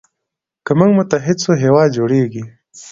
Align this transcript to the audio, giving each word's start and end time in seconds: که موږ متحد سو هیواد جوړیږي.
که 0.65 0.71
موږ 0.79 0.91
متحد 0.97 1.37
سو 1.45 1.51
هیواد 1.63 1.89
جوړیږي. 1.97 2.43